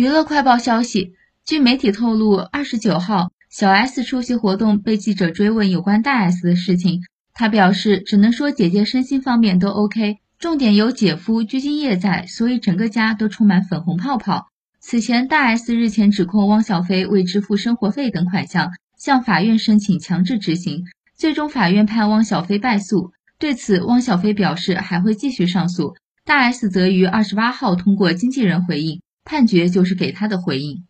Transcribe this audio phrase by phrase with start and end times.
[0.00, 1.12] 娱乐快报消息，
[1.44, 7.02] 据媒体透露，二十九号，小 S 出席活动被记者追问有关大 S 的事情，
[7.34, 14.46] 她表示只能说姐姐身心方面都 OK，重点有姐夫鞠婧祎在，所以整个家都充满粉红泡泡。
[14.80, 23.12] 此前，大 S 日前指控汪小菲未支付生活费等款项，向法院申请强制执行，最终法院判汪小菲败诉。
[23.38, 25.94] 对此，汪小菲表示还会继续上诉。
[26.24, 30.86] 大 S 则于二十八号通过经纪人回应，判决就是给他的回应。